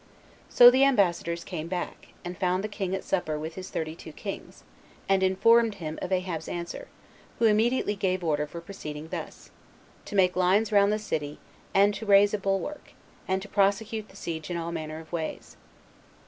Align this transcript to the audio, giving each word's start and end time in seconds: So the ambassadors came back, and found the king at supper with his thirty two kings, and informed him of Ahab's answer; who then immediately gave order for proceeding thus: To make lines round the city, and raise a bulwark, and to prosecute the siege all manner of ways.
So 0.49 0.71
the 0.71 0.83
ambassadors 0.83 1.43
came 1.43 1.67
back, 1.67 2.07
and 2.25 2.35
found 2.35 2.63
the 2.63 2.67
king 2.67 2.95
at 2.95 3.03
supper 3.03 3.37
with 3.37 3.53
his 3.53 3.69
thirty 3.69 3.95
two 3.95 4.11
kings, 4.11 4.63
and 5.07 5.21
informed 5.21 5.75
him 5.75 5.99
of 6.01 6.11
Ahab's 6.11 6.47
answer; 6.49 6.87
who 7.37 7.45
then 7.45 7.51
immediately 7.53 7.95
gave 7.95 8.23
order 8.23 8.47
for 8.47 8.61
proceeding 8.61 9.09
thus: 9.09 9.51
To 10.05 10.15
make 10.15 10.35
lines 10.35 10.71
round 10.71 10.91
the 10.91 10.97
city, 10.97 11.37
and 11.75 11.95
raise 12.01 12.33
a 12.33 12.39
bulwark, 12.39 12.93
and 13.27 13.43
to 13.43 13.47
prosecute 13.47 14.09
the 14.09 14.15
siege 14.15 14.49
all 14.49 14.71
manner 14.71 14.99
of 14.99 15.11
ways. 15.13 15.55